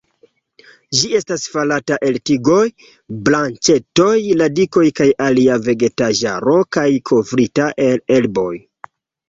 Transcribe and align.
Ĝi 0.99 1.09
estas 1.17 1.43
farata 1.55 1.97
el 2.07 2.17
tigoj, 2.29 2.63
branĉetoj, 3.27 4.15
radikoj 4.41 4.87
kaj 5.03 5.09
alia 5.29 5.61
vegetaĵaro 5.69 6.59
kaj 6.79 6.89
kovrita 7.13 7.73
el 7.89 8.05
herboj. 8.17 8.53